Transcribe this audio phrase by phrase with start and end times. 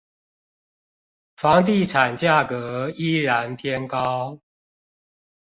[1.37, 4.39] 房地產價格依然偏高